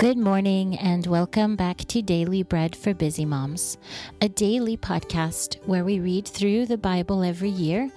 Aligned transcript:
Good 0.00 0.16
morning, 0.16 0.78
and 0.78 1.06
welcome 1.06 1.56
back 1.56 1.76
to 1.88 2.00
Daily 2.00 2.42
Bread 2.42 2.74
for 2.74 2.94
Busy 2.94 3.26
Moms, 3.26 3.76
a 4.22 4.30
daily 4.30 4.78
podcast 4.78 5.62
where 5.66 5.84
we 5.84 6.00
read 6.00 6.26
through 6.26 6.64
the 6.64 6.78
Bible 6.78 7.22
every 7.22 7.50
year, 7.50 7.90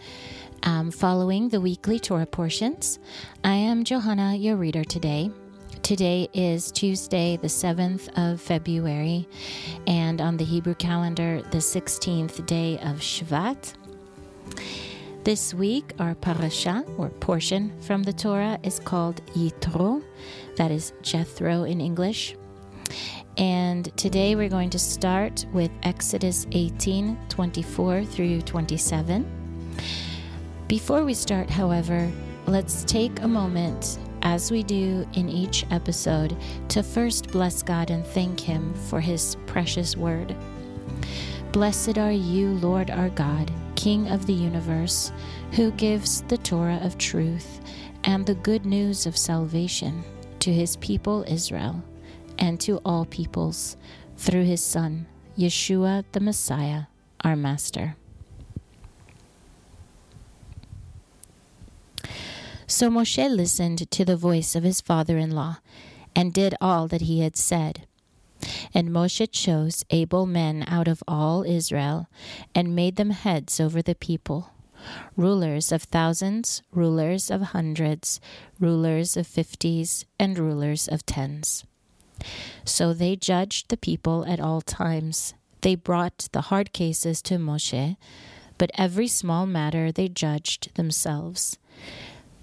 um, 0.63 0.91
following 0.91 1.47
the 1.47 1.61
weekly 1.61 1.99
Torah 1.99 2.25
portions. 2.25 2.99
I 3.45 3.53
am 3.53 3.85
Johanna, 3.85 4.35
your 4.35 4.57
reader 4.57 4.83
today. 4.83 5.31
Today 5.81 6.27
is 6.33 6.73
Tuesday, 6.73 7.37
the 7.37 7.47
7th 7.47 8.09
of 8.17 8.41
February, 8.41 9.25
and 9.87 10.19
on 10.19 10.35
the 10.35 10.43
Hebrew 10.43 10.75
calendar, 10.75 11.41
the 11.51 11.59
16th 11.59 12.45
day 12.45 12.79
of 12.79 12.97
Shvat. 12.97 13.75
This 15.23 15.53
week, 15.53 15.93
our 15.99 16.15
parasha, 16.15 16.83
or 16.97 17.07
portion 17.07 17.71
from 17.79 18.03
the 18.03 18.11
Torah, 18.11 18.59
is 18.61 18.79
called 18.79 19.25
Yitro. 19.27 20.03
That 20.55 20.69
is 20.69 20.93
Jethro 21.01 21.63
in 21.63 21.81
English. 21.81 22.35
And 23.37 23.95
today 23.97 24.35
we're 24.35 24.49
going 24.49 24.69
to 24.71 24.79
start 24.79 25.47
with 25.51 25.71
Exodus 25.81 26.45
18 26.51 27.17
24 27.27 28.05
through 28.05 28.41
27. 28.41 29.73
Before 30.67 31.03
we 31.03 31.15
start, 31.15 31.49
however, 31.49 32.11
let's 32.45 32.83
take 32.83 33.21
a 33.21 33.27
moment, 33.27 33.97
as 34.21 34.51
we 34.51 34.61
do 34.61 35.07
in 35.13 35.27
each 35.27 35.65
episode, 35.71 36.37
to 36.69 36.83
first 36.83 37.31
bless 37.31 37.63
God 37.63 37.89
and 37.89 38.05
thank 38.05 38.39
Him 38.39 38.75
for 38.75 38.99
His 38.99 39.35
precious 39.47 39.97
word. 39.97 40.35
Blessed 41.51 41.97
are 41.97 42.11
you, 42.11 42.49
Lord 42.55 42.91
our 42.91 43.09
God 43.09 43.51
King 43.75 44.07
of 44.09 44.27
the 44.27 44.33
universe, 44.33 45.11
who 45.53 45.71
gives 45.71 46.21
the 46.21 46.37
Torah 46.37 46.79
of 46.83 46.99
truth 46.99 47.59
and 48.03 48.23
the 48.23 48.35
good 48.35 48.65
news 48.65 49.07
of 49.07 49.17
salvation 49.17 50.03
to 50.43 50.51
his 50.51 50.75
people 50.75 51.23
Israel 51.25 51.81
and 52.37 52.59
to 52.59 52.81
all 52.83 53.05
peoples 53.05 53.77
through 54.17 54.43
his 54.43 54.61
Son, 54.61 55.05
Yeshua 55.37 56.03
the 56.11 56.19
Messiah, 56.19 56.83
our 57.23 57.37
Master. 57.37 57.95
So 62.67 62.89
Moshe 62.89 63.33
listened 63.33 63.89
to 63.89 64.03
the 64.03 64.17
voice 64.17 64.53
of 64.53 64.63
his 64.63 64.81
father 64.81 65.17
in 65.17 65.31
law 65.31 65.59
and 66.13 66.33
did 66.33 66.55
all 66.59 66.89
that 66.89 67.03
he 67.03 67.21
had 67.21 67.37
said. 67.37 67.87
And 68.73 68.89
Moshe 68.89 69.31
chose 69.31 69.85
able 69.91 70.25
men 70.25 70.65
out 70.67 70.89
of 70.89 71.01
all 71.07 71.43
Israel 71.43 72.09
and 72.53 72.75
made 72.75 72.97
them 72.97 73.11
heads 73.11 73.61
over 73.61 73.81
the 73.81 73.95
people, 73.95 74.49
rulers 75.15 75.71
of 75.71 75.83
thousands, 75.83 76.61
rulers 76.71 77.29
of 77.31 77.41
hundreds, 77.41 78.19
rulers 78.59 79.17
of 79.17 79.27
fifties, 79.27 80.05
and 80.19 80.37
rulers 80.37 80.87
of 80.87 81.05
tens. 81.05 81.65
So 82.65 82.93
they 82.93 83.15
judged 83.15 83.69
the 83.69 83.77
people 83.77 84.25
at 84.25 84.39
all 84.39 84.61
times. 84.61 85.33
They 85.61 85.75
brought 85.75 86.29
the 86.31 86.41
hard 86.41 86.73
cases 86.73 87.21
to 87.23 87.35
Moshe, 87.35 87.97
but 88.57 88.71
every 88.77 89.07
small 89.07 89.45
matter 89.45 89.91
they 89.91 90.07
judged 90.07 90.75
themselves. 90.75 91.57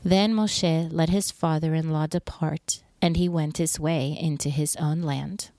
Then 0.02 0.34
Moshe 0.34 0.88
let 0.90 1.10
his 1.10 1.30
father 1.30 1.74
in 1.74 1.90
law 1.90 2.06
depart, 2.06 2.82
and 3.02 3.16
he 3.16 3.28
went 3.28 3.58
his 3.58 3.78
way 3.78 4.16
into 4.18 4.48
his 4.48 4.76
own 4.76 5.02
land. 5.02 5.50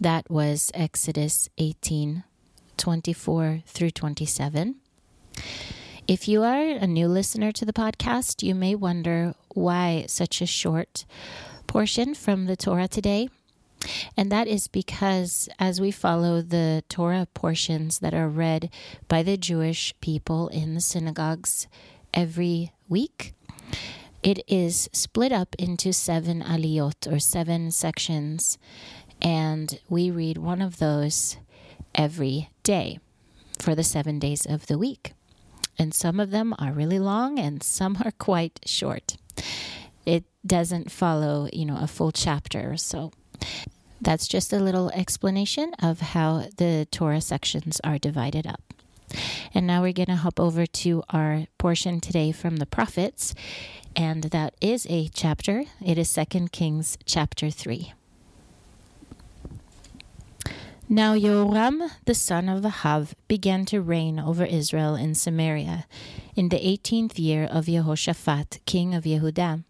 That 0.00 0.30
was 0.30 0.70
Exodus 0.74 1.48
18 1.58 2.24
24 2.76 3.62
through 3.66 3.90
27. 3.90 4.76
If 6.06 6.28
you 6.28 6.42
are 6.42 6.62
a 6.62 6.86
new 6.86 7.08
listener 7.08 7.52
to 7.52 7.64
the 7.64 7.72
podcast, 7.72 8.42
you 8.42 8.54
may 8.54 8.74
wonder 8.74 9.34
why 9.54 10.04
such 10.08 10.40
a 10.40 10.46
short 10.46 11.04
portion 11.66 12.14
from 12.14 12.46
the 12.46 12.56
Torah 12.56 12.88
today. 12.88 13.28
And 14.16 14.30
that 14.32 14.48
is 14.48 14.68
because 14.68 15.48
as 15.58 15.80
we 15.80 15.90
follow 15.90 16.42
the 16.42 16.82
Torah 16.88 17.26
portions 17.34 17.98
that 17.98 18.14
are 18.14 18.28
read 18.28 18.70
by 19.08 19.22
the 19.22 19.36
Jewish 19.36 19.94
people 20.00 20.48
in 20.48 20.74
the 20.74 20.80
synagogues 20.80 21.66
every 22.14 22.72
week, 22.88 23.34
it 24.22 24.42
is 24.48 24.88
split 24.92 25.32
up 25.32 25.54
into 25.58 25.92
seven 25.92 26.42
aliyot 26.42 27.12
or 27.12 27.18
seven 27.18 27.70
sections 27.70 28.58
and 29.22 29.80
we 29.88 30.10
read 30.10 30.38
one 30.38 30.60
of 30.60 30.78
those 30.78 31.36
every 31.94 32.50
day 32.66 32.98
for 33.60 33.76
the 33.76 33.84
seven 33.84 34.18
days 34.18 34.44
of 34.44 34.66
the 34.66 34.76
week. 34.76 35.14
And 35.78 35.94
some 35.94 36.18
of 36.18 36.32
them 36.32 36.52
are 36.58 36.72
really 36.72 36.98
long 36.98 37.38
and 37.38 37.62
some 37.62 37.96
are 38.04 38.10
quite 38.10 38.58
short. 38.66 39.16
It 40.04 40.24
doesn't 40.44 40.90
follow, 40.90 41.48
you 41.52 41.64
know, 41.64 41.78
a 41.80 41.86
full 41.86 42.10
chapter. 42.10 42.76
So 42.76 43.12
that's 44.00 44.26
just 44.26 44.52
a 44.52 44.58
little 44.58 44.90
explanation 44.90 45.74
of 45.80 46.00
how 46.00 46.48
the 46.56 46.88
Torah 46.90 47.20
sections 47.20 47.80
are 47.84 47.98
divided 47.98 48.46
up. 48.46 48.62
And 49.54 49.66
now 49.66 49.82
we're 49.82 49.92
going 49.92 50.06
to 50.06 50.16
hop 50.16 50.40
over 50.40 50.66
to 50.66 51.02
our 51.10 51.46
portion 51.58 52.00
today 52.00 52.32
from 52.32 52.56
the 52.56 52.66
prophets, 52.66 53.34
and 53.94 54.24
that 54.24 54.54
is 54.60 54.86
a 54.90 55.08
chapter. 55.08 55.64
It 55.84 55.96
is 55.96 56.10
Second 56.10 56.50
Kings 56.50 56.98
chapter 57.06 57.48
3. 57.48 57.92
Now 60.88 61.18
Joram, 61.18 61.82
the 62.04 62.14
son 62.14 62.48
of 62.48 62.62
Ahav, 62.62 63.14
began 63.26 63.64
to 63.66 63.80
reign 63.80 64.20
over 64.20 64.44
Israel 64.44 64.94
in 64.94 65.16
Samaria 65.16 65.84
in 66.36 66.48
the 66.48 66.64
eighteenth 66.64 67.18
year 67.18 67.42
of 67.44 67.66
Jehoshaphat, 67.66 68.60
king 68.66 68.94
of 68.94 69.02
Yehudah, 69.02 69.64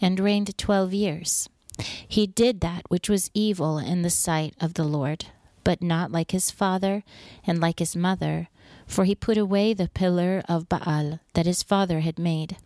and 0.00 0.18
reigned 0.18 0.56
twelve 0.56 0.94
years. 0.94 1.50
He 2.08 2.26
did 2.26 2.62
that 2.62 2.84
which 2.88 3.10
was 3.10 3.30
evil 3.34 3.76
in 3.76 4.00
the 4.00 4.08
sight 4.08 4.54
of 4.62 4.74
the 4.74 4.84
Lord, 4.84 5.26
but 5.62 5.82
not 5.82 6.10
like 6.10 6.30
his 6.30 6.50
father 6.50 7.04
and 7.46 7.60
like 7.60 7.78
his 7.78 7.94
mother, 7.94 8.48
for 8.86 9.04
he 9.04 9.14
put 9.14 9.36
away 9.36 9.74
the 9.74 9.88
pillar 9.88 10.42
of 10.48 10.70
Baal 10.70 11.20
that 11.34 11.46
his 11.46 11.62
father 11.62 12.00
had 12.00 12.18
made. 12.18 12.56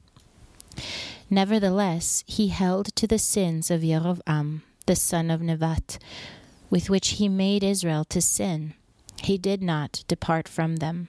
Nevertheless, 1.29 2.23
he 2.29 2.49
held 2.49 2.95
to 2.95 3.09
the 3.09 3.19
sins 3.19 3.69
of 3.69 3.83
Jeroboam, 3.83 4.63
the 4.87 4.95
son 4.95 5.29
of 5.29 5.41
Nevat, 5.41 5.99
with 6.75 6.91
which 6.91 7.11
he 7.11 7.29
made 7.29 7.63
Israel 7.63 8.05
to 8.05 8.21
sin. 8.21 8.75
He 9.23 9.39
did 9.39 9.63
not 9.63 10.03
depart 10.09 10.49
from 10.49 10.79
them. 10.79 11.07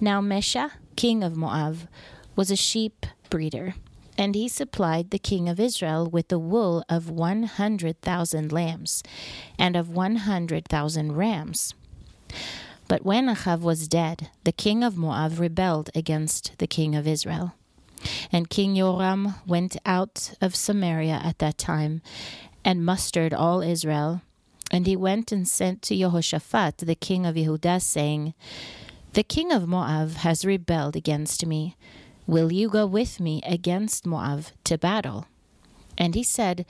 Now 0.00 0.22
Mesha, 0.22 0.70
king 0.96 1.22
of 1.22 1.36
Moab, 1.36 1.76
was 2.34 2.50
a 2.50 2.56
sheep 2.56 3.04
breeder, 3.28 3.74
and 4.16 4.34
he 4.34 4.48
supplied 4.48 5.10
the 5.10 5.18
king 5.18 5.46
of 5.46 5.60
Israel 5.60 6.08
with 6.08 6.28
the 6.28 6.38
wool 6.38 6.82
of 6.88 7.10
one 7.10 7.42
hundred 7.42 8.00
thousand 8.00 8.50
lambs 8.50 9.02
and 9.58 9.76
of 9.76 9.90
one 9.90 10.16
hundred 10.16 10.68
thousand 10.68 11.12
rams. 11.12 11.74
But 12.88 13.04
when 13.04 13.26
Ahav 13.26 13.60
was 13.60 13.88
dead, 13.88 14.30
the 14.44 14.52
king 14.52 14.82
of 14.82 14.96
Moab 14.96 15.38
rebelled 15.38 15.90
against 15.94 16.56
the 16.56 16.66
king 16.66 16.96
of 16.96 17.06
Israel. 17.06 17.56
And 18.32 18.48
King 18.48 18.74
Joram 18.76 19.34
went 19.46 19.76
out 19.84 20.32
of 20.40 20.56
Samaria 20.56 21.20
at 21.22 21.40
that 21.40 21.58
time 21.58 22.00
and 22.64 22.84
mustered 22.84 23.34
all 23.34 23.60
Israel. 23.60 24.22
And 24.70 24.86
he 24.86 24.96
went 24.96 25.30
and 25.30 25.46
sent 25.46 25.82
to 25.82 25.96
Jehoshaphat, 25.96 26.78
the 26.78 26.94
king 26.94 27.26
of 27.26 27.36
Yehudah, 27.36 27.82
saying, 27.82 28.34
The 29.12 29.22
king 29.22 29.52
of 29.52 29.68
Moab 29.68 30.12
has 30.16 30.44
rebelled 30.44 30.96
against 30.96 31.46
me. 31.46 31.76
Will 32.26 32.50
you 32.50 32.68
go 32.68 32.86
with 32.86 33.20
me 33.20 33.42
against 33.46 34.06
Moab 34.06 34.46
to 34.64 34.78
battle? 34.78 35.26
And 35.98 36.14
he 36.14 36.22
said, 36.22 36.64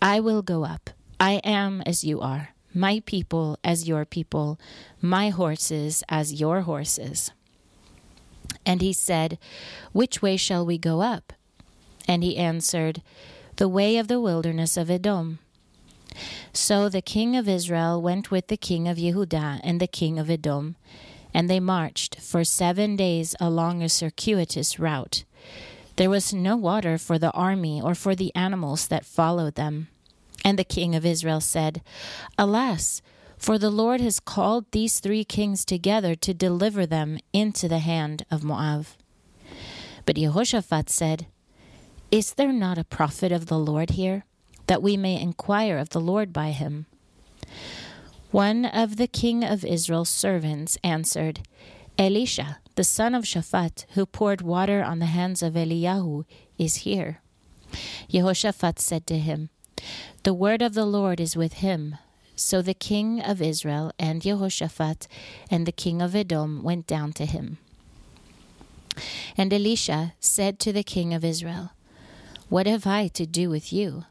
I 0.00 0.20
will 0.20 0.42
go 0.42 0.64
up. 0.64 0.90
I 1.20 1.34
am 1.44 1.82
as 1.86 2.04
you 2.04 2.20
are, 2.20 2.50
my 2.74 3.00
people 3.06 3.58
as 3.62 3.88
your 3.88 4.04
people, 4.04 4.58
my 5.00 5.30
horses 5.30 6.02
as 6.08 6.40
your 6.40 6.62
horses. 6.62 7.30
And 8.64 8.82
he 8.82 8.92
said, 8.92 9.38
Which 9.92 10.20
way 10.20 10.36
shall 10.36 10.66
we 10.66 10.78
go 10.78 11.00
up? 11.00 11.32
And 12.08 12.22
he 12.22 12.36
answered, 12.36 13.02
the 13.56 13.68
way 13.68 13.96
of 13.96 14.08
the 14.08 14.20
wilderness 14.20 14.76
of 14.76 14.90
Edom. 14.90 15.38
So 16.52 16.88
the 16.88 17.02
king 17.02 17.36
of 17.36 17.48
Israel 17.48 18.00
went 18.00 18.30
with 18.30 18.48
the 18.48 18.56
king 18.56 18.88
of 18.88 18.96
Yehudah 18.96 19.60
and 19.62 19.80
the 19.80 19.86
king 19.86 20.18
of 20.18 20.30
Edom, 20.30 20.76
and 21.34 21.48
they 21.48 21.60
marched 21.60 22.20
for 22.20 22.44
seven 22.44 22.96
days 22.96 23.34
along 23.40 23.82
a 23.82 23.88
circuitous 23.88 24.78
route. 24.78 25.24
There 25.96 26.10
was 26.10 26.32
no 26.32 26.56
water 26.56 26.98
for 26.98 27.18
the 27.18 27.32
army 27.32 27.80
or 27.80 27.94
for 27.94 28.14
the 28.14 28.34
animals 28.34 28.88
that 28.88 29.06
followed 29.06 29.54
them. 29.54 29.88
And 30.44 30.58
the 30.58 30.64
king 30.64 30.94
of 30.94 31.06
Israel 31.06 31.40
said, 31.40 31.82
Alas, 32.38 33.02
for 33.38 33.58
the 33.58 33.70
Lord 33.70 34.00
has 34.00 34.20
called 34.20 34.66
these 34.70 35.00
three 35.00 35.24
kings 35.24 35.64
together 35.64 36.14
to 36.14 36.34
deliver 36.34 36.86
them 36.86 37.18
into 37.32 37.68
the 37.68 37.80
hand 37.80 38.24
of 38.30 38.44
Moab. 38.44 38.86
But 40.04 40.16
Jehoshaphat 40.16 40.88
said, 40.88 41.26
is 42.10 42.34
there 42.34 42.52
not 42.52 42.78
a 42.78 42.84
prophet 42.84 43.32
of 43.32 43.46
the 43.46 43.58
Lord 43.58 43.90
here, 43.90 44.24
that 44.66 44.82
we 44.82 44.96
may 44.96 45.20
inquire 45.20 45.78
of 45.78 45.90
the 45.90 46.00
Lord 46.00 46.32
by 46.32 46.50
him? 46.50 46.86
One 48.30 48.64
of 48.64 48.96
the 48.96 49.06
king 49.06 49.44
of 49.44 49.64
Israel's 49.64 50.08
servants 50.08 50.78
answered, 50.84 51.40
Elisha, 51.98 52.58
the 52.74 52.84
son 52.84 53.14
of 53.14 53.24
Shaphat, 53.24 53.86
who 53.94 54.04
poured 54.04 54.42
water 54.42 54.82
on 54.82 54.98
the 54.98 55.06
hands 55.06 55.42
of 55.42 55.54
Eliyahu, 55.54 56.24
is 56.58 56.76
here. 56.76 57.20
Jehoshaphat 58.08 58.78
said 58.78 59.06
to 59.06 59.18
him, 59.18 59.50
The 60.22 60.34
word 60.34 60.62
of 60.62 60.74
the 60.74 60.84
Lord 60.84 61.20
is 61.20 61.36
with 61.36 61.54
him. 61.54 61.96
So 62.34 62.60
the 62.60 62.74
king 62.74 63.20
of 63.20 63.40
Israel 63.40 63.92
and 63.98 64.20
Jehoshaphat 64.20 65.08
and 65.50 65.64
the 65.64 65.72
king 65.72 66.02
of 66.02 66.14
Edom 66.14 66.62
went 66.62 66.86
down 66.86 67.14
to 67.14 67.24
him. 67.24 67.56
And 69.36 69.52
Elisha 69.52 70.14
said 70.20 70.58
to 70.60 70.72
the 70.72 70.82
king 70.82 71.14
of 71.14 71.24
Israel, 71.24 71.72
What 72.48 72.68
have 72.68 72.86
I 72.86 73.08
to 73.08 73.26
do 73.26 73.50
with 73.50 73.72
you? 73.72 74.04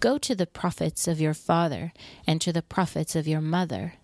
Go 0.00 0.18
to 0.18 0.34
the 0.34 0.46
prophets 0.46 1.06
of 1.06 1.20
your 1.20 1.34
father 1.34 1.92
and 2.26 2.40
to 2.40 2.52
the 2.52 2.62
prophets 2.62 3.14
of 3.14 3.28
your 3.28 3.40
mother. 3.40 3.94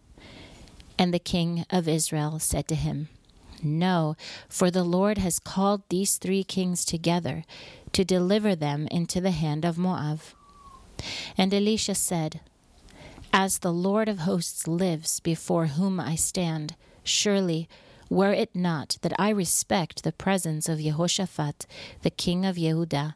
And 0.97 1.13
the 1.13 1.19
king 1.19 1.67
of 1.69 1.89
Israel 1.89 2.39
said 2.39 2.69
to 2.69 2.77
him, 2.77 3.09
No, 3.61 4.17
for 4.49 4.71
the 4.71 4.85
Lord 4.85 5.19
has 5.19 5.41
called 5.41 5.83
these 5.89 6.17
three 6.17 6.45
kings 6.45 6.85
together 6.85 7.43
to 7.93 8.05
deliver 8.05 8.55
them 8.55 8.87
into 8.93 9.21
the 9.21 9.33
hand 9.33 9.65
of 9.65 9.79
Moab. 9.79 10.21
And 11.37 11.53
Elisha 11.53 11.97
said, 11.97 12.41
As 13.33 13.59
the 13.59 13.73
Lord 13.73 14.09
of 14.09 14.21
hosts 14.21 14.69
lives 14.69 15.19
before 15.19 15.67
whom 15.67 15.99
I 15.99 16.15
stand, 16.15 16.77
surely 17.03 17.69
were 18.09 18.33
it 18.33 18.55
not 18.55 18.99
that 19.03 19.13
I 19.19 19.31
respect 19.31 20.05
the 20.05 20.13
presence 20.13 20.69
of 20.69 20.79
Jehoshaphat, 20.79 21.67
the 22.03 22.11
king 22.11 22.47
of 22.47 22.57
Yehudah, 22.57 23.15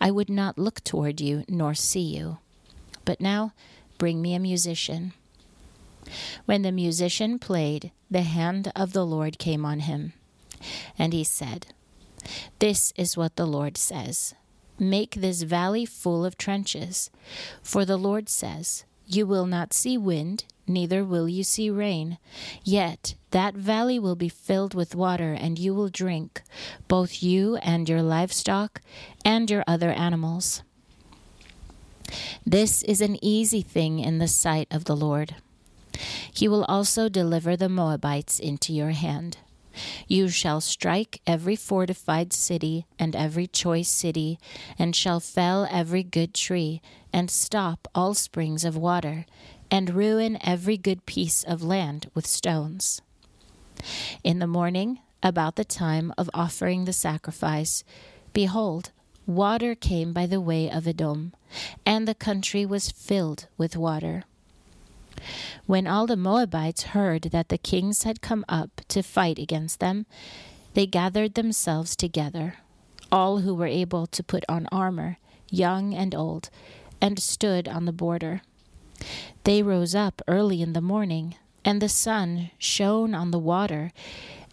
I 0.00 0.10
would 0.10 0.30
not 0.30 0.58
look 0.58 0.82
toward 0.84 1.20
you 1.20 1.44
nor 1.48 1.74
see 1.74 2.00
you. 2.00 2.38
But 3.04 3.20
now 3.20 3.52
bring 3.98 4.22
me 4.22 4.34
a 4.34 4.38
musician. 4.38 5.12
When 6.46 6.62
the 6.62 6.72
musician 6.72 7.38
played, 7.38 7.92
the 8.10 8.22
hand 8.22 8.72
of 8.74 8.92
the 8.92 9.06
Lord 9.06 9.38
came 9.38 9.64
on 9.64 9.80
him. 9.80 10.12
And 10.98 11.12
he 11.12 11.24
said, 11.24 11.68
This 12.58 12.92
is 12.96 13.16
what 13.16 13.36
the 13.36 13.46
Lord 13.46 13.76
says 13.76 14.34
Make 14.78 15.16
this 15.16 15.42
valley 15.42 15.84
full 15.84 16.24
of 16.24 16.38
trenches. 16.38 17.10
For 17.62 17.84
the 17.84 17.98
Lord 17.98 18.28
says, 18.28 18.84
You 19.06 19.26
will 19.26 19.46
not 19.46 19.74
see 19.74 19.98
wind, 19.98 20.44
neither 20.70 21.04
will 21.04 21.28
you 21.28 21.44
see 21.44 21.68
rain. 21.68 22.18
Yet 22.64 23.14
that 23.32 23.54
valley 23.54 23.98
will 23.98 24.16
be 24.16 24.28
filled 24.28 24.72
with 24.72 24.94
water, 24.94 25.32
and 25.32 25.58
you 25.58 25.74
will 25.74 25.88
drink, 25.88 26.42
both 26.88 27.22
you 27.22 27.56
and 27.56 27.88
your 27.88 28.02
livestock 28.02 28.80
and 29.24 29.50
your 29.50 29.64
other 29.66 29.90
animals. 29.90 30.62
This 32.46 32.82
is 32.82 33.00
an 33.00 33.22
easy 33.22 33.62
thing 33.62 33.98
in 33.98 34.18
the 34.18 34.28
sight 34.28 34.68
of 34.70 34.84
the 34.84 34.96
Lord. 34.96 35.36
He 36.32 36.48
will 36.48 36.64
also 36.64 37.08
deliver 37.08 37.56
the 37.56 37.68
Moabites 37.68 38.38
into 38.38 38.72
your 38.72 38.90
hand. 38.90 39.38
You 40.08 40.28
shall 40.28 40.60
strike 40.60 41.20
every 41.26 41.54
fortified 41.54 42.32
city 42.32 42.86
and 42.98 43.14
every 43.14 43.46
choice 43.46 43.88
city, 43.88 44.38
and 44.78 44.96
shall 44.96 45.20
fell 45.20 45.68
every 45.70 46.02
good 46.02 46.34
tree, 46.34 46.80
and 47.12 47.30
stop 47.30 47.86
all 47.94 48.14
springs 48.14 48.64
of 48.64 48.76
water, 48.76 49.26
and 49.70 49.94
ruin 49.94 50.38
every 50.42 50.76
good 50.76 51.06
piece 51.06 51.42
of 51.44 51.62
land 51.62 52.10
with 52.14 52.26
stones. 52.26 53.02
In 54.24 54.38
the 54.38 54.46
morning, 54.46 55.00
about 55.22 55.56
the 55.56 55.64
time 55.64 56.12
of 56.18 56.30
offering 56.34 56.84
the 56.84 56.92
sacrifice, 56.92 57.84
behold, 58.32 58.90
water 59.26 59.74
came 59.74 60.12
by 60.12 60.26
the 60.26 60.40
way 60.40 60.70
of 60.70 60.86
Edom, 60.86 61.32
and 61.86 62.06
the 62.06 62.14
country 62.14 62.66
was 62.66 62.90
filled 62.90 63.46
with 63.56 63.76
water. 63.76 64.24
When 65.66 65.86
all 65.86 66.06
the 66.06 66.16
Moabites 66.16 66.94
heard 66.94 67.24
that 67.24 67.48
the 67.48 67.58
kings 67.58 68.04
had 68.04 68.22
come 68.22 68.44
up 68.48 68.80
to 68.88 69.02
fight 69.02 69.38
against 69.38 69.80
them, 69.80 70.06
they 70.74 70.86
gathered 70.86 71.34
themselves 71.34 71.94
together, 71.94 72.56
all 73.12 73.38
who 73.38 73.54
were 73.54 73.66
able 73.66 74.06
to 74.06 74.22
put 74.22 74.44
on 74.48 74.68
armor, 74.72 75.18
young 75.50 75.94
and 75.94 76.14
old, 76.14 76.48
and 77.00 77.18
stood 77.18 77.68
on 77.68 77.84
the 77.84 77.92
border. 77.92 78.42
They 79.44 79.62
rose 79.62 79.94
up 79.94 80.22
early 80.28 80.62
in 80.62 80.72
the 80.72 80.80
morning, 80.80 81.34
and 81.64 81.80
the 81.80 81.88
sun 81.88 82.50
shone 82.58 83.14
on 83.14 83.30
the 83.30 83.38
water, 83.38 83.92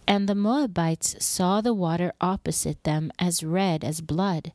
and 0.06 0.28
the 0.28 0.34
Moabites 0.34 1.16
saw 1.24 1.60
the 1.60 1.74
water 1.74 2.12
opposite 2.20 2.82
them 2.84 3.12
as 3.18 3.44
red 3.44 3.84
as 3.84 4.00
blood. 4.00 4.52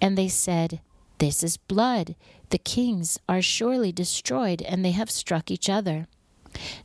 And 0.00 0.16
they 0.16 0.28
said, 0.28 0.80
This 1.18 1.42
is 1.42 1.56
blood. 1.56 2.14
The 2.50 2.58
kings 2.58 3.18
are 3.28 3.42
surely 3.42 3.92
destroyed, 3.92 4.62
and 4.62 4.84
they 4.84 4.92
have 4.92 5.10
struck 5.10 5.50
each 5.50 5.68
other. 5.68 6.06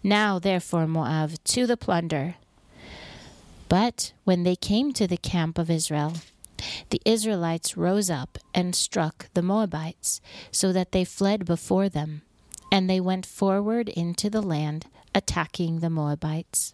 Now, 0.03 0.39
therefore, 0.39 0.87
Moab, 0.87 1.31
to 1.45 1.67
the 1.67 1.77
plunder. 1.77 2.35
But 3.69 4.13
when 4.23 4.43
they 4.43 4.55
came 4.55 4.91
to 4.93 5.07
the 5.07 5.17
camp 5.17 5.57
of 5.57 5.69
Israel, 5.69 6.13
the 6.89 7.01
Israelites 7.05 7.77
rose 7.77 8.09
up 8.09 8.37
and 8.53 8.75
struck 8.75 9.29
the 9.33 9.41
Moabites, 9.41 10.21
so 10.51 10.71
that 10.71 10.91
they 10.91 11.03
fled 11.03 11.45
before 11.45 11.89
them, 11.89 12.21
and 12.71 12.89
they 12.89 12.99
went 12.99 13.25
forward 13.25 13.89
into 13.89 14.29
the 14.29 14.41
land, 14.41 14.87
attacking 15.15 15.79
the 15.79 15.89
Moabites. 15.89 16.73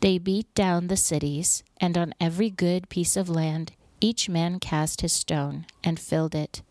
They 0.00 0.18
beat 0.18 0.52
down 0.54 0.86
the 0.86 0.96
cities, 0.96 1.62
and 1.80 1.96
on 1.96 2.14
every 2.20 2.50
good 2.50 2.88
piece 2.88 3.16
of 3.16 3.28
land 3.28 3.72
each 4.00 4.28
man 4.28 4.58
cast 4.58 5.00
his 5.00 5.12
stone 5.12 5.64
and 5.84 5.98
filled 5.98 6.34
it. 6.34 6.62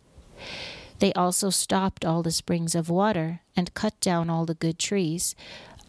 They 1.00 1.14
also 1.14 1.50
stopped 1.50 2.06
all 2.06 2.22
the 2.22 2.32
springs 2.32 2.76
of 2.76 2.90
water 2.90 3.42
and 3.56 3.74
cut 3.74 4.00
down 4.02 4.30
all 4.30 4.46
the 4.46 4.54
good 4.54 4.78
trees, 4.78 5.36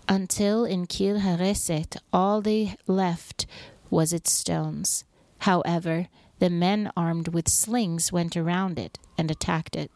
until 0.08 0.64
in 0.64 0.87
Kir 0.87 1.19
Hareseth 1.19 1.96
all 2.12 2.40
they 2.40 2.76
left 2.87 3.46
was 3.90 4.12
its 4.12 4.32
stones. 4.32 5.04
However, 5.43 6.06
the 6.39 6.50
men 6.50 6.93
armed 6.97 7.29
with 7.29 7.49
slings 7.49 8.12
went 8.12 8.37
around 8.37 8.79
it 8.79 8.99
and 9.19 9.29
attacked 9.29 9.75
it. 9.75 9.91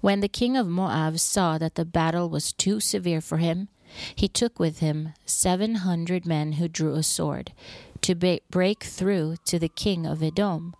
When 0.00 0.20
the 0.20 0.28
king 0.28 0.56
of 0.56 0.66
Moab 0.66 1.18
saw 1.18 1.58
that 1.58 1.74
the 1.74 1.84
battle 1.84 2.30
was 2.30 2.52
too 2.52 2.80
severe 2.80 3.20
for 3.20 3.36
him, 3.38 3.68
he 4.14 4.26
took 4.28 4.58
with 4.58 4.78
him 4.78 5.12
seven 5.26 5.76
hundred 5.76 6.24
men 6.24 6.52
who 6.52 6.68
drew 6.68 6.94
a 6.94 7.02
sword 7.02 7.52
to 8.00 8.14
ba- 8.14 8.40
break 8.48 8.84
through 8.84 9.36
to 9.44 9.58
the 9.58 9.68
king 9.68 10.06
of 10.06 10.22
Edom, 10.22 10.74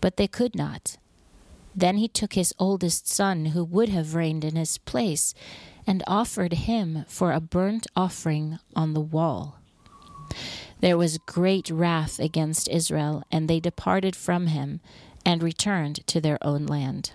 but 0.00 0.16
they 0.16 0.28
could 0.28 0.54
not. 0.54 0.96
Then 1.74 1.98
he 1.98 2.08
took 2.08 2.32
his 2.32 2.54
oldest 2.58 3.08
son, 3.08 3.46
who 3.46 3.64
would 3.64 3.88
have 3.90 4.14
reigned 4.14 4.44
in 4.44 4.56
his 4.56 4.78
place, 4.78 5.34
and 5.86 6.02
offered 6.06 6.52
him 6.52 7.04
for 7.08 7.32
a 7.32 7.40
burnt 7.40 7.86
offering 7.94 8.58
on 8.74 8.94
the 8.94 9.00
wall. 9.00 9.58
There 10.82 10.98
was 10.98 11.18
great 11.18 11.70
wrath 11.70 12.18
against 12.18 12.68
Israel, 12.68 13.22
and 13.30 13.48
they 13.48 13.60
departed 13.60 14.16
from 14.16 14.48
him 14.48 14.80
and 15.24 15.40
returned 15.40 16.04
to 16.08 16.20
their 16.20 16.38
own 16.42 16.66
land. 16.66 17.12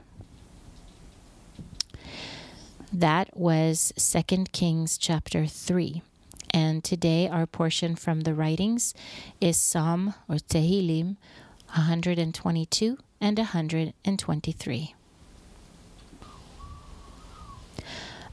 That 2.93 3.35
was 3.35 3.91
2 3.97 4.45
Kings 4.53 4.97
chapter 4.97 5.45
3. 5.45 6.01
And 6.51 6.81
today 6.81 7.27
our 7.27 7.45
portion 7.45 7.97
from 7.97 8.21
the 8.21 8.33
writings 8.33 8.93
is 9.41 9.57
Psalm 9.57 10.13
or 10.29 10.37
Tehillim 10.37 11.17
122 11.75 12.97
and 13.19 13.37
123. 13.37 14.95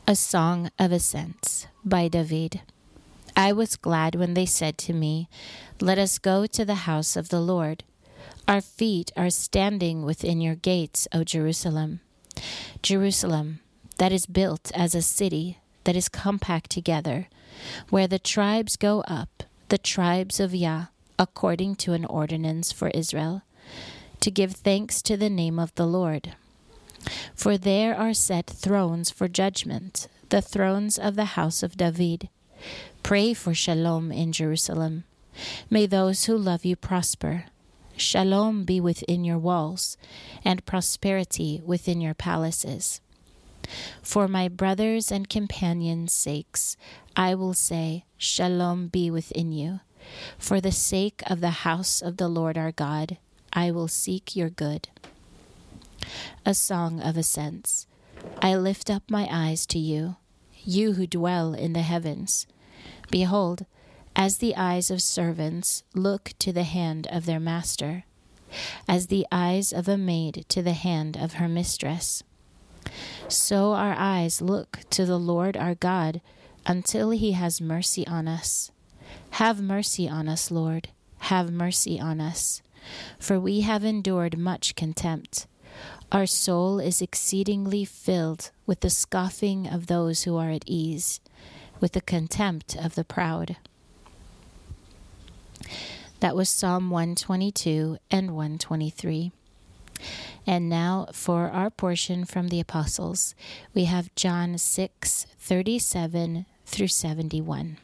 A 0.06 0.14
Song 0.14 0.70
of 0.78 0.92
Ascents 0.92 1.66
by 1.84 2.06
David. 2.06 2.60
I 3.36 3.52
was 3.52 3.76
glad 3.76 4.14
when 4.14 4.34
they 4.34 4.46
said 4.46 4.78
to 4.78 4.92
me, 4.92 5.28
Let 5.80 5.98
us 5.98 6.18
go 6.18 6.46
to 6.46 6.64
the 6.64 6.86
house 6.86 7.16
of 7.16 7.30
the 7.30 7.40
Lord. 7.40 7.82
Our 8.46 8.60
feet 8.60 9.10
are 9.16 9.30
standing 9.30 10.04
within 10.04 10.40
your 10.40 10.54
gates, 10.54 11.08
O 11.12 11.24
Jerusalem. 11.24 12.00
Jerusalem, 12.82 13.60
that 13.98 14.12
is 14.12 14.26
built 14.26 14.70
as 14.74 14.94
a 14.94 15.02
city 15.02 15.58
that 15.82 15.96
is 15.96 16.08
compact 16.08 16.70
together, 16.70 17.28
where 17.90 18.06
the 18.06 18.18
tribes 18.18 18.76
go 18.76 19.00
up, 19.08 19.42
the 19.68 19.78
tribes 19.78 20.38
of 20.38 20.54
Yah, 20.54 20.86
according 21.18 21.74
to 21.76 21.92
an 21.92 22.04
ordinance 22.04 22.70
for 22.70 22.88
Israel, 22.88 23.42
to 24.20 24.30
give 24.30 24.52
thanks 24.52 25.02
to 25.02 25.16
the 25.16 25.30
name 25.30 25.58
of 25.58 25.74
the 25.74 25.86
Lord. 25.86 26.34
For 27.34 27.58
there 27.58 27.96
are 27.96 28.14
set 28.14 28.46
thrones 28.46 29.10
for 29.10 29.26
judgment, 29.26 30.08
the 30.28 30.40
thrones 30.40 30.98
of 30.98 31.16
the 31.16 31.36
house 31.36 31.62
of 31.62 31.76
David. 31.76 32.28
Pray 33.04 33.34
for 33.34 33.52
shalom 33.52 34.10
in 34.10 34.32
Jerusalem. 34.32 35.04
May 35.68 35.84
those 35.84 36.24
who 36.24 36.38
love 36.38 36.64
you 36.64 36.74
prosper. 36.74 37.44
Shalom 37.98 38.64
be 38.64 38.80
within 38.80 39.24
your 39.24 39.36
walls, 39.36 39.98
and 40.42 40.64
prosperity 40.64 41.60
within 41.66 42.00
your 42.00 42.14
palaces. 42.14 43.02
For 44.00 44.26
my 44.26 44.48
brothers 44.48 45.12
and 45.12 45.28
companions' 45.28 46.14
sakes, 46.14 46.78
I 47.14 47.34
will 47.34 47.52
say, 47.52 48.06
Shalom 48.16 48.88
be 48.88 49.10
within 49.10 49.52
you. 49.52 49.80
For 50.38 50.58
the 50.58 50.72
sake 50.72 51.22
of 51.26 51.42
the 51.42 51.60
house 51.68 52.00
of 52.00 52.16
the 52.16 52.28
Lord 52.28 52.56
our 52.56 52.72
God, 52.72 53.18
I 53.52 53.70
will 53.70 53.86
seek 53.86 54.34
your 54.34 54.48
good. 54.48 54.88
A 56.46 56.54
song 56.54 57.02
of 57.02 57.18
ascents. 57.18 57.86
I 58.40 58.56
lift 58.56 58.88
up 58.88 59.02
my 59.10 59.28
eyes 59.30 59.66
to 59.66 59.78
you, 59.78 60.16
you 60.64 60.94
who 60.94 61.06
dwell 61.06 61.52
in 61.52 61.74
the 61.74 61.82
heavens. 61.82 62.46
Behold, 63.10 63.66
as 64.16 64.38
the 64.38 64.54
eyes 64.56 64.90
of 64.90 65.02
servants 65.02 65.82
look 65.94 66.32
to 66.38 66.52
the 66.52 66.62
hand 66.62 67.06
of 67.10 67.26
their 67.26 67.40
master, 67.40 68.04
as 68.88 69.08
the 69.08 69.26
eyes 69.32 69.72
of 69.72 69.88
a 69.88 69.98
maid 69.98 70.44
to 70.48 70.62
the 70.62 70.72
hand 70.72 71.16
of 71.16 71.34
her 71.34 71.48
mistress. 71.48 72.22
So 73.28 73.72
our 73.72 73.94
eyes 73.96 74.40
look 74.40 74.80
to 74.90 75.04
the 75.04 75.18
Lord 75.18 75.56
our 75.56 75.74
God 75.74 76.20
until 76.66 77.10
he 77.10 77.32
has 77.32 77.60
mercy 77.60 78.06
on 78.06 78.28
us. 78.28 78.70
Have 79.30 79.60
mercy 79.60 80.08
on 80.08 80.28
us, 80.28 80.50
Lord. 80.50 80.88
Have 81.18 81.50
mercy 81.50 81.98
on 81.98 82.20
us. 82.20 82.62
For 83.18 83.40
we 83.40 83.62
have 83.62 83.84
endured 83.84 84.38
much 84.38 84.74
contempt. 84.74 85.46
Our 86.12 86.26
soul 86.26 86.78
is 86.78 87.02
exceedingly 87.02 87.84
filled 87.84 88.50
with 88.66 88.80
the 88.80 88.90
scoffing 88.90 89.66
of 89.66 89.86
those 89.86 90.22
who 90.22 90.36
are 90.36 90.50
at 90.50 90.64
ease, 90.66 91.20
with 91.84 91.92
the 91.92 92.00
contempt 92.00 92.74
of 92.78 92.94
the 92.94 93.04
proud. 93.04 93.58
That 96.20 96.34
was 96.34 96.48
Psalm 96.48 96.88
122 96.88 97.98
and 98.10 98.30
123. 98.30 99.30
And 100.46 100.70
now 100.70 101.08
for 101.12 101.50
our 101.50 101.68
portion 101.68 102.24
from 102.24 102.48
the 102.48 102.58
Apostles, 102.58 103.34
we 103.74 103.84
have 103.84 104.14
John 104.14 104.56
6 104.56 105.26
37 105.38 106.46
through 106.64 106.88
71. 106.88 107.76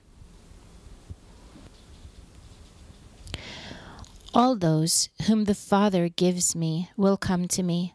All 4.32 4.56
those 4.56 5.10
whom 5.26 5.44
the 5.44 5.54
Father 5.54 6.08
gives 6.08 6.56
me 6.56 6.88
will 6.96 7.18
come 7.18 7.46
to 7.48 7.62
me, 7.62 7.92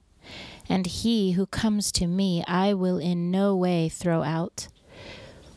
and 0.69 0.85
he 0.85 1.31
who 1.31 1.47
comes 1.47 1.91
to 1.93 2.05
me 2.05 2.43
I 2.47 2.75
will 2.75 3.00
in 3.00 3.31
no 3.31 3.55
way 3.55 3.89
throw 3.89 4.21
out. 4.21 4.67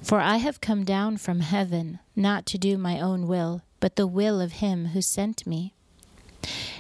For 0.02 0.20
I 0.20 0.36
have 0.36 0.60
come 0.60 0.84
down 0.84 1.16
from 1.16 1.40
heaven 1.40 1.98
not 2.16 2.46
to 2.46 2.58
do 2.58 2.78
my 2.78 3.00
own 3.00 3.26
will, 3.26 3.62
but 3.80 3.96
the 3.96 4.06
will 4.06 4.40
of 4.40 4.52
him 4.52 4.86
who 4.86 5.02
sent 5.02 5.46
me. 5.46 5.74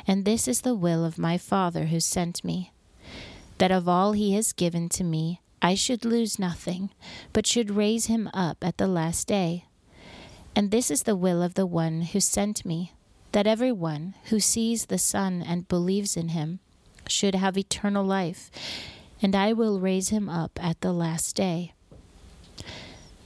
And 0.06 0.24
this 0.24 0.48
is 0.48 0.62
the 0.62 0.74
will 0.74 1.04
of 1.04 1.18
my 1.18 1.36
Father 1.36 1.86
who 1.86 2.00
sent 2.00 2.42
me, 2.42 2.72
that 3.58 3.70
of 3.70 3.88
all 3.88 4.12
he 4.12 4.32
has 4.34 4.52
given 4.52 4.88
to 4.90 5.04
me 5.04 5.40
I 5.60 5.74
should 5.74 6.04
lose 6.04 6.38
nothing, 6.38 6.90
but 7.32 7.46
should 7.46 7.70
raise 7.70 8.06
him 8.06 8.30
up 8.32 8.64
at 8.64 8.78
the 8.78 8.86
last 8.86 9.26
day. 9.26 9.64
And 10.54 10.70
this 10.70 10.90
is 10.90 11.02
the 11.02 11.16
will 11.16 11.42
of 11.42 11.54
the 11.54 11.66
one 11.66 12.02
who 12.02 12.20
sent 12.20 12.64
me, 12.64 12.92
that 13.32 13.46
every 13.46 13.72
one 13.72 14.14
who 14.26 14.40
sees 14.40 14.86
the 14.86 14.98
Son 14.98 15.42
and 15.42 15.68
believes 15.68 16.16
in 16.16 16.28
him 16.28 16.60
should 17.08 17.34
have 17.34 17.58
eternal 17.58 18.04
life, 18.04 18.50
and 19.20 19.34
I 19.34 19.52
will 19.52 19.80
raise 19.80 20.10
him 20.10 20.28
up 20.28 20.58
at 20.62 20.80
the 20.80 20.92
last 20.92 21.34
day. 21.34 21.74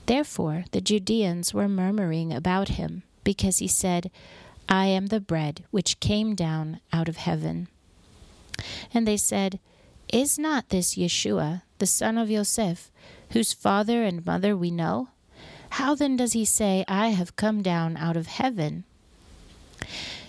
Therefore 0.05 0.65
the 0.71 0.81
Judeans 0.81 1.53
were 1.53 1.69
murmuring 1.69 2.33
about 2.33 2.69
him, 2.69 3.03
because 3.23 3.59
he 3.59 3.67
said, 3.67 4.11
I 4.67 4.87
am 4.87 5.07
the 5.07 5.19
bread 5.19 5.63
which 5.71 5.99
came 5.99 6.35
down 6.35 6.79
out 6.91 7.07
of 7.07 7.17
heaven. 7.17 7.67
And 8.93 9.07
they 9.07 9.17
said, 9.17 9.59
Is 10.11 10.37
not 10.37 10.69
this 10.69 10.95
Yeshua, 10.95 11.63
the 11.79 11.85
son 11.85 12.17
of 12.17 12.29
Joseph, 12.29 12.91
whose 13.31 13.53
father 13.53 14.03
and 14.03 14.25
mother 14.25 14.55
we 14.55 14.71
know? 14.71 15.09
How 15.71 15.95
then 15.95 16.15
does 16.17 16.33
he 16.33 16.45
say, 16.45 16.85
I 16.87 17.09
have 17.09 17.35
come 17.35 17.61
down 17.61 17.97
out 17.97 18.15
of 18.15 18.27
heaven? 18.27 18.83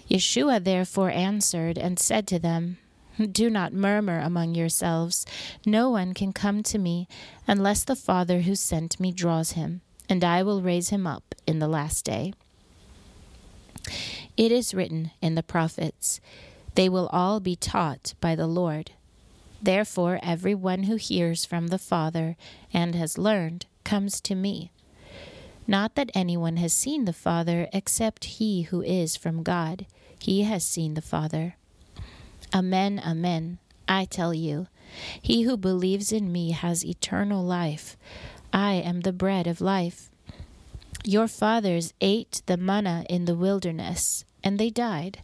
Yeshua 0.09 0.63
therefore 0.63 1.11
answered 1.11 1.77
and 1.79 1.99
said 1.99 2.27
to 2.29 2.39
them, 2.39 2.79
Do 3.33 3.49
not 3.51 3.73
murmur 3.73 4.19
among 4.19 4.55
yourselves. 4.55 5.27
No 5.65 5.91
one 5.91 6.15
can 6.15 6.33
come 6.33 6.63
to 6.65 6.79
me 6.79 7.09
unless 7.47 7.85
the 7.85 7.97
Father 7.97 8.41
who 8.41 8.55
sent 8.55 8.99
me 8.99 9.13
draws 9.13 9.53
him, 9.53 9.83
and 10.09 10.25
I 10.25 10.43
will 10.43 10.63
raise 10.63 10.89
him 10.89 11.07
up 11.07 11.35
in 11.47 11.59
the 11.59 11.69
last 11.69 12.05
day. 12.05 12.33
It 14.37 14.51
is 14.51 14.75
written 14.75 15.13
in 15.21 15.35
the 15.35 15.43
prophets, 15.43 16.21
They 16.75 16.89
will 16.89 17.09
all 17.09 17.39
be 17.41 17.55
taught 17.55 18.15
by 18.21 18.35
the 18.35 18.47
Lord. 18.47 18.93
Therefore, 19.63 20.19
every 20.23 20.55
one 20.55 20.85
who 20.85 20.97
hears 20.97 21.45
from 21.45 21.69
the 21.69 21.79
Father 21.79 22.37
and 22.73 22.95
has 22.95 23.17
learned 23.17 23.67
comes 23.85 24.21
to 24.23 24.35
me. 24.35 24.71
Not 25.67 25.95
that 25.95 26.11
anyone 26.15 26.57
has 26.57 26.73
seen 26.73 27.05
the 27.05 27.13
Father 27.13 27.69
except 27.73 28.25
he 28.25 28.63
who 28.63 28.83
is 28.83 29.17
from 29.17 29.43
God. 29.43 29.87
He 30.19 30.43
has 30.43 30.67
seen 30.67 30.95
the 30.95 31.01
Father. 31.01 31.57
Amen, 32.55 33.03
amen. 33.05 33.59
I 33.89 34.05
tell 34.05 34.33
you, 34.33 34.69
he 35.21 35.43
who 35.43 35.57
believes 35.57 36.13
in 36.13 36.31
me 36.31 36.53
has 36.53 36.87
eternal 36.87 37.43
life. 37.45 37.97
I 38.53 38.75
am 38.75 39.01
the 39.01 39.13
bread 39.13 39.49
of 39.49 39.61
life. 39.61 40.09
Your 41.03 41.27
fathers 41.27 41.93
ate 42.01 42.43
the 42.47 42.57
manna 42.57 43.05
in 43.11 43.25
the 43.25 43.35
wilderness, 43.35 44.25
and 44.45 44.59
they 44.59 44.71
died. 44.71 45.23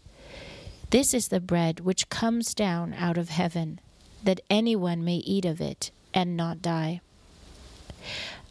This 0.91 1.15
is 1.15 1.29
the 1.29 1.39
bread 1.39 1.81
which 1.81 2.09
comes 2.09 2.53
down 2.53 2.95
out 2.95 3.17
of 3.17 3.29
heaven, 3.29 3.81
that 4.25 4.41
anyone 4.51 5.05
may 5.05 5.19
eat 5.19 5.45
of 5.45 5.61
it 5.61 5.93
and 6.13 6.37
not 6.37 6.61
die. 6.61 7.01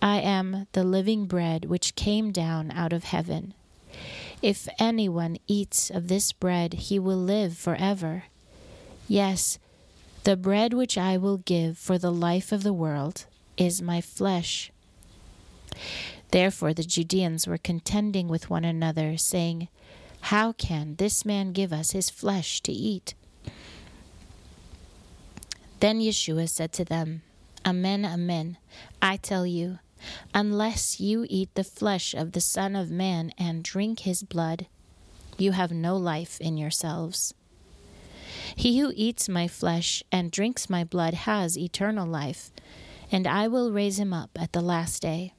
I 0.02 0.20
am 0.20 0.68
the 0.72 0.86
living 0.86 1.26
bread 1.26 1.66
which 1.66 1.96
came 1.96 2.32
down 2.32 2.72
out 2.72 2.94
of 2.94 3.04
heaven. 3.04 3.54
If 4.42 4.70
anyone 4.80 5.38
eats 5.48 5.90
of 5.90 6.08
this 6.08 6.32
bread, 6.32 6.74
he 6.76 6.98
will 6.98 7.18
live 7.18 7.58
forever. 7.58 8.24
Yes, 9.10 9.58
the 10.24 10.38
bread 10.38 10.75
which 10.75 10.96
I 10.96 11.18
will 11.18 11.38
give 11.38 11.80
for 11.80 11.98
the 11.98 12.12
life 12.12 12.51
of 12.51 12.62
the 12.62 12.72
world 12.72 13.25
is 13.58 13.82
my 13.82 14.01
flesh. 14.01 14.72
Therefore 16.30 16.75
the 16.75 16.84
Judeans 16.84 17.48
were 17.48 17.58
contending 17.58 18.28
with 18.28 18.51
one 18.51 18.63
another, 18.63 19.18
saying, 19.18 19.68
How 20.22 20.51
can 20.51 20.96
this 20.98 21.25
man 21.25 21.54
give 21.54 21.74
us 21.74 21.89
his 21.89 22.12
flesh 22.12 22.62
to 22.62 22.72
eat? 22.72 23.16
Then 25.80 26.00
Yeshua 26.00 26.48
said 26.48 26.72
to 26.74 26.86
them, 26.86 27.24
Amen, 27.66 28.06
amen, 28.06 28.58
I 29.01 29.18
tell 29.18 29.48
you, 29.48 29.80
unless 30.36 31.00
you 31.00 31.25
eat 31.28 31.50
the 31.56 31.63
flesh 31.63 32.13
of 32.13 32.34
the 32.34 32.42
Son 32.42 32.75
of 32.75 32.92
Man 32.92 33.32
and 33.39 33.63
drink 33.63 34.01
his 34.01 34.22
blood, 34.22 34.68
you 35.36 35.54
have 35.54 35.72
no 35.72 35.98
life 35.98 36.39
in 36.39 36.58
yourselves. 36.58 37.34
He 38.56 38.80
who 38.80 38.92
eats 38.96 39.30
my 39.30 39.48
flesh 39.48 40.04
and 40.12 40.32
drinks 40.32 40.70
my 40.70 40.84
blood 40.84 41.14
has 41.14 41.58
eternal 41.58 42.08
life, 42.08 42.52
and 43.12 43.26
I 43.26 43.48
will 43.48 43.72
raise 43.72 44.00
him 44.00 44.14
up 44.14 44.32
at 44.40 44.54
the 44.54 44.62
last 44.62 45.02
day. 45.02 45.34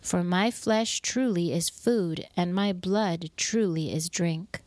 For 0.00 0.22
my 0.22 0.50
flesh 0.50 1.00
truly 1.00 1.52
is 1.52 1.68
food, 1.68 2.28
and 2.36 2.54
my 2.54 2.72
blood 2.72 3.30
truly 3.36 3.92
is 3.92 4.08
drink. 4.08 4.60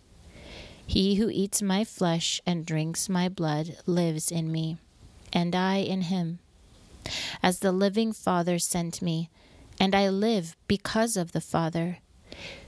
He 0.88 1.16
who 1.16 1.30
eats 1.30 1.62
my 1.62 1.84
flesh 1.84 2.42
and 2.46 2.66
drinks 2.66 3.10
my 3.10 3.30
blood 3.30 3.78
lives 3.86 4.32
in 4.32 4.52
me, 4.52 4.78
and 5.34 5.56
I 5.56 5.78
in 5.78 6.02
him. 6.02 6.40
As 7.42 7.60
the 7.60 7.72
living 7.72 8.14
Father 8.14 8.60
sent 8.60 9.02
me, 9.02 9.30
and 9.80 9.94
I 9.94 10.10
live 10.10 10.56
because 10.68 11.18
of 11.18 11.32
the 11.32 11.42
Father, 11.42 12.00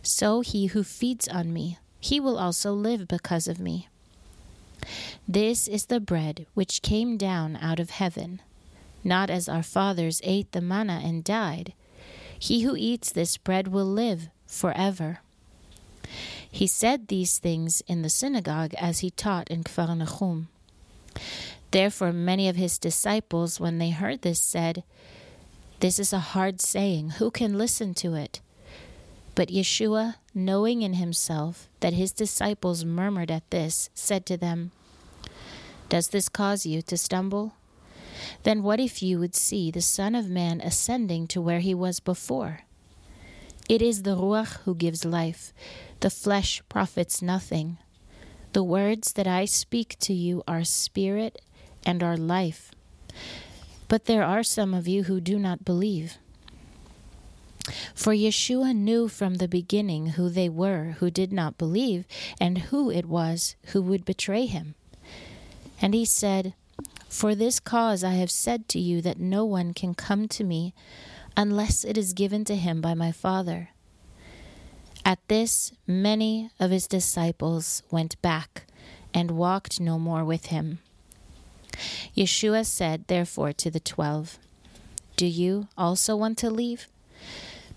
so 0.01 0.41
he 0.41 0.67
who 0.67 0.83
feeds 0.83 1.27
on 1.27 1.53
me, 1.53 1.77
he 1.99 2.19
will 2.19 2.37
also 2.37 2.73
live 2.73 3.07
because 3.07 3.47
of 3.47 3.59
me. 3.59 3.87
This 5.27 5.67
is 5.67 5.85
the 5.85 5.99
bread 5.99 6.45
which 6.53 6.81
came 6.81 7.17
down 7.17 7.57
out 7.57 7.79
of 7.79 7.89
heaven, 7.89 8.41
not 9.03 9.29
as 9.29 9.49
our 9.49 9.63
fathers 9.63 10.21
ate 10.23 10.51
the 10.51 10.61
manna 10.61 11.01
and 11.03 11.23
died. 11.23 11.73
He 12.39 12.61
who 12.61 12.75
eats 12.75 13.11
this 13.11 13.37
bread 13.37 13.67
will 13.67 13.85
live 13.85 14.29
forever. 14.45 15.19
He 16.49 16.67
said 16.67 17.07
these 17.07 17.39
things 17.39 17.81
in 17.87 18.01
the 18.01 18.09
synagogue 18.09 18.73
as 18.75 18.99
he 18.99 19.09
taught 19.09 19.49
in 19.49 19.63
Nahum. 19.77 20.47
Therefore, 21.71 22.13
many 22.13 22.47
of 22.47 22.55
his 22.55 22.77
disciples, 22.77 23.59
when 23.59 23.77
they 23.77 23.89
heard 23.89 24.21
this, 24.21 24.41
said, 24.41 24.83
This 25.79 25.99
is 25.99 26.13
a 26.13 26.19
hard 26.19 26.61
saying. 26.61 27.11
Who 27.11 27.29
can 27.29 27.57
listen 27.57 27.93
to 27.95 28.15
it? 28.15 28.39
But 29.35 29.49
Yeshua, 29.49 30.15
knowing 30.33 30.81
in 30.81 30.93
himself 30.93 31.67
that 31.81 31.93
his 31.93 32.11
disciples 32.11 32.85
murmured 32.85 33.29
at 33.29 33.49
this, 33.51 33.89
said 33.93 34.25
to 34.27 34.37
them, 34.37 34.71
Does 35.89 36.09
this 36.09 36.27
cause 36.27 36.65
you 36.65 36.81
to 36.83 36.97
stumble? 36.97 37.53
Then 38.43 38.63
what 38.63 38.79
if 38.79 39.01
you 39.01 39.19
would 39.19 39.35
see 39.35 39.71
the 39.71 39.81
Son 39.81 40.15
of 40.15 40.29
Man 40.29 40.59
ascending 40.61 41.27
to 41.27 41.41
where 41.41 41.59
he 41.59 41.73
was 41.73 41.99
before? 41.99 42.61
It 43.69 43.81
is 43.81 44.03
the 44.03 44.15
Ruach 44.15 44.61
who 44.61 44.75
gives 44.75 45.05
life, 45.05 45.53
the 45.99 46.09
flesh 46.09 46.61
profits 46.69 47.21
nothing. 47.21 47.77
The 48.53 48.63
words 48.63 49.13
that 49.13 49.27
I 49.27 49.45
speak 49.45 49.97
to 49.99 50.13
you 50.13 50.43
are 50.47 50.63
spirit 50.63 51.41
and 51.85 52.01
are 52.01 52.17
life. 52.17 52.71
But 53.87 54.05
there 54.05 54.23
are 54.23 54.43
some 54.43 54.73
of 54.73 54.87
you 54.87 55.03
who 55.03 55.21
do 55.21 55.37
not 55.37 55.63
believe. 55.63 56.17
For 57.93 58.13
Yeshua 58.13 58.73
knew 58.73 59.07
from 59.07 59.35
the 59.35 59.47
beginning 59.47 60.11
who 60.11 60.29
they 60.29 60.47
were 60.47 60.95
who 60.99 61.11
did 61.11 61.33
not 61.33 61.57
believe, 61.57 62.05
and 62.39 62.57
who 62.57 62.89
it 62.89 63.05
was 63.05 63.55
who 63.67 63.81
would 63.81 64.05
betray 64.05 64.45
him. 64.45 64.75
And 65.81 65.93
he 65.93 66.05
said, 66.05 66.53
For 67.07 67.35
this 67.35 67.59
cause 67.59 68.03
I 68.03 68.13
have 68.15 68.31
said 68.31 68.67
to 68.69 68.79
you 68.79 69.01
that 69.01 69.19
no 69.19 69.45
one 69.45 69.73
can 69.73 69.93
come 69.93 70.27
to 70.29 70.43
me 70.43 70.73
unless 71.35 71.83
it 71.83 71.97
is 71.97 72.13
given 72.13 72.43
to 72.45 72.55
him 72.55 72.81
by 72.81 72.93
my 72.93 73.11
Father. 73.11 73.69
At 75.05 75.19
this, 75.27 75.71
many 75.85 76.49
of 76.59 76.71
his 76.71 76.87
disciples 76.87 77.83
went 77.91 78.21
back 78.21 78.65
and 79.13 79.31
walked 79.31 79.79
no 79.79 79.97
more 79.97 80.25
with 80.25 80.47
him. 80.47 80.79
Yeshua 82.15 82.65
said, 82.65 83.07
therefore, 83.07 83.53
to 83.53 83.69
the 83.69 83.79
twelve, 83.79 84.39
Do 85.15 85.25
you 85.25 85.67
also 85.77 86.15
want 86.15 86.37
to 86.39 86.49
leave? 86.49 86.87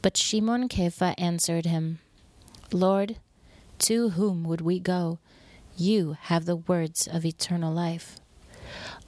But 0.03 0.17
Shimon 0.17 0.69
Kepha 0.69 1.15
answered 1.19 1.67
him, 1.67 1.99
Lord, 2.73 3.17
to 3.81 4.11
whom 4.11 4.45
would 4.45 4.63
we 4.63 4.81
go? 4.81 5.19
You 5.81 6.19
have 6.21 6.45
the 6.45 6.57
words 6.57 7.09
of 7.09 7.25
eternal 7.25 7.73
life. 7.73 8.21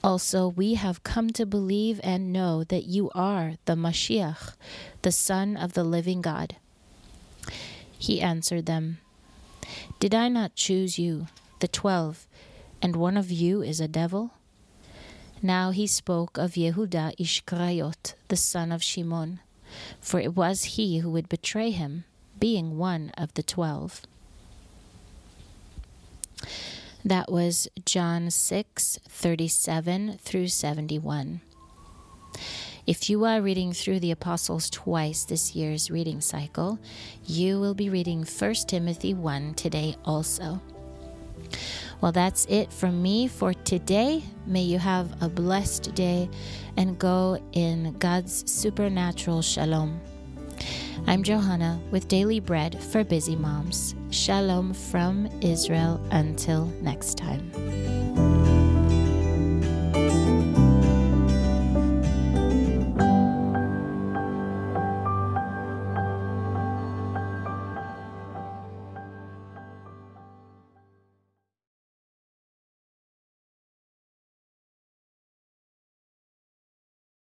Also, 0.03 0.47
we 0.47 0.73
have 0.73 1.03
come 1.03 1.29
to 1.29 1.45
believe 1.45 2.01
and 2.03 2.33
know 2.33 2.63
that 2.63 2.85
you 2.85 3.11
are 3.13 3.57
the 3.65 3.75
Mashiach, 3.75 4.55
the 5.03 5.11
Son 5.11 5.55
of 5.55 5.73
the 5.73 5.83
living 5.83 6.19
God. 6.19 6.55
He 7.95 8.19
answered 8.19 8.65
them, 8.65 8.97
Did 9.99 10.15
I 10.15 10.29
not 10.29 10.55
choose 10.55 10.97
you, 10.97 11.27
the 11.59 11.67
twelve, 11.67 12.25
and 12.81 12.95
one 12.95 13.17
of 13.17 13.29
you 13.29 13.61
is 13.61 13.79
a 13.79 13.87
devil? 13.87 14.31
Now 15.43 15.69
he 15.69 15.85
spoke 15.85 16.39
of 16.39 16.53
Yehuda 16.53 17.17
Ishkrayot, 17.17 18.15
the 18.29 18.35
son 18.35 18.71
of 18.71 18.81
Shimon, 18.81 19.41
for 20.01 20.19
it 20.19 20.35
was 20.35 20.63
he 20.63 20.97
who 20.97 21.11
would 21.11 21.29
betray 21.29 21.69
him, 21.69 22.05
being 22.39 22.79
one 22.79 23.11
of 23.15 23.35
the 23.35 23.43
twelve. 23.43 24.01
That 27.05 27.31
was 27.31 27.67
John 27.85 28.31
6 28.31 28.99
37 29.09 30.17
through 30.21 30.47
71. 30.47 31.41
If 32.85 33.09
you 33.09 33.23
are 33.23 33.41
reading 33.41 33.71
through 33.71 34.01
the 34.01 34.11
Apostles 34.11 34.69
twice 34.69 35.23
this 35.23 35.55
year's 35.55 35.89
reading 35.89 36.19
cycle, 36.19 36.79
you 37.25 37.59
will 37.59 37.73
be 37.73 37.89
reading 37.89 38.25
1 38.25 38.53
Timothy 38.67 39.13
1 39.13 39.53
today 39.53 39.95
also. 40.03 40.61
Well, 42.01 42.11
that's 42.11 42.45
it 42.49 42.73
from 42.73 43.01
me 43.01 43.27
for 43.29 43.53
today. 43.53 44.23
May 44.45 44.63
you 44.63 44.79
have 44.79 45.21
a 45.23 45.29
blessed 45.29 45.95
day 45.95 46.29
and 46.75 46.99
go 46.99 47.41
in 47.53 47.95
God's 47.99 48.51
supernatural 48.51 49.41
shalom. 49.41 50.01
I'm 51.07 51.23
Johanna 51.23 51.81
with 51.91 52.07
Daily 52.07 52.39
Bread 52.39 52.81
for 52.81 53.03
Busy 53.03 53.35
Moms. 53.35 53.95
Shalom 54.09 54.73
from 54.73 55.27
Israel 55.41 56.01
until 56.11 56.65
next 56.81 57.17
time. 57.17 57.51